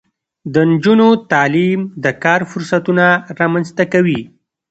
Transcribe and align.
د 0.53 0.55
نجونو 0.71 1.07
تعلیم 1.31 1.79
د 2.03 2.05
کار 2.23 2.41
فرصتونه 2.51 3.05
رامنځته 3.39 3.83
کوي. 3.93 4.21